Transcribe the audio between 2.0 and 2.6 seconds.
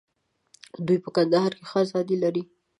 لري.